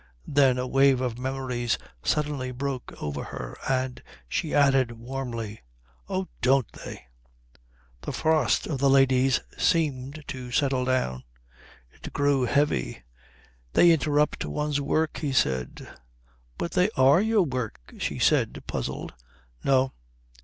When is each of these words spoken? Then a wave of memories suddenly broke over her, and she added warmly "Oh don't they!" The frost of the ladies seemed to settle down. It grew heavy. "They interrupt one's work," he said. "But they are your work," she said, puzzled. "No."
Then 0.27 0.57
a 0.57 0.65
wave 0.65 0.99
of 0.99 1.19
memories 1.19 1.77
suddenly 2.01 2.49
broke 2.49 2.91
over 2.99 3.25
her, 3.25 3.55
and 3.69 4.01
she 4.27 4.51
added 4.51 4.93
warmly 4.93 5.61
"Oh 6.09 6.27
don't 6.41 6.71
they!" 6.71 7.05
The 8.01 8.11
frost 8.11 8.65
of 8.65 8.79
the 8.79 8.89
ladies 8.89 9.41
seemed 9.59 10.23
to 10.29 10.49
settle 10.51 10.85
down. 10.85 11.23
It 11.91 12.11
grew 12.13 12.45
heavy. 12.45 13.03
"They 13.73 13.91
interrupt 13.91 14.43
one's 14.43 14.81
work," 14.81 15.17
he 15.19 15.31
said. 15.31 15.87
"But 16.57 16.71
they 16.71 16.89
are 16.97 17.21
your 17.21 17.43
work," 17.43 17.93
she 17.99 18.17
said, 18.17 18.63
puzzled. 18.65 19.13
"No." 19.63 19.93